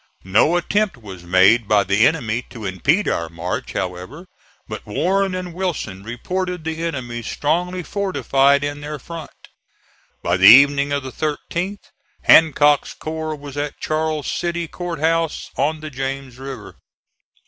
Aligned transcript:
No 0.25 0.57
attempt 0.57 0.97
was 0.97 1.21
made 1.21 1.67
by 1.67 1.83
the 1.83 2.07
enemy 2.07 2.41
to 2.49 2.65
impede 2.65 3.07
our 3.07 3.29
march, 3.29 3.73
however, 3.73 4.25
but 4.67 4.83
Warren 4.83 5.35
and 5.35 5.53
Wilson 5.53 6.01
reported 6.01 6.63
the 6.63 6.83
enemy 6.83 7.21
strongly 7.21 7.83
fortified 7.83 8.63
in 8.63 8.81
their 8.81 8.97
front. 8.97 9.29
By 10.23 10.37
the 10.37 10.47
evening 10.49 10.91
of 10.91 11.03
the 11.03 11.11
13th 11.11 11.91
Hancock's 12.23 12.95
corps 12.95 13.35
was 13.35 13.55
at 13.57 13.79
Charles 13.79 14.25
City 14.25 14.67
Court 14.67 14.97
House 14.99 15.51
on 15.55 15.81
the 15.81 15.91
James 15.91 16.39
River. 16.39 16.77